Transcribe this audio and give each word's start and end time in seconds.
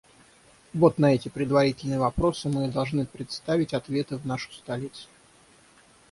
Вот 0.73 0.97
на 0.97 1.13
эти 1.13 1.29
предварительные 1.29 1.99
вопросы 1.99 2.49
мы 2.49 2.65
и 2.65 2.71
должны 2.71 3.05
представить 3.05 3.75
ответы 3.75 4.17
в 4.17 4.25
нашу 4.25 4.51
столицу. 4.51 5.07